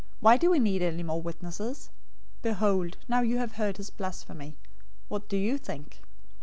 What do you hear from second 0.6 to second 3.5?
any more witnesses? Behold, now you